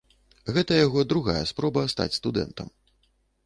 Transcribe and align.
Гэта 0.55 0.79
яго 0.79 1.03
другая 1.11 1.43
спроба 1.51 1.87
стаць 1.95 2.11
студэнтам. 2.19 2.67